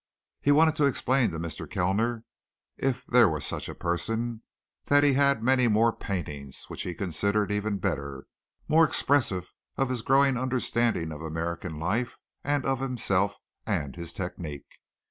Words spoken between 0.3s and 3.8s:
He wanted to explain to Mr. Kellner, if there were such a